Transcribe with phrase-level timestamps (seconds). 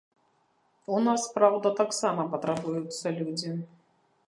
[0.99, 3.51] У нас, праўда, таксама патрабуюцца людзі.